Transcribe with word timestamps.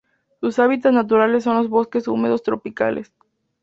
Sus 0.39 0.57
hábitat 0.57 0.93
naturales 0.93 1.43
son 1.43 1.57
los 1.57 1.69
bosques 1.69 2.07
húmedos 2.07 2.41
tropicales. 2.41 3.13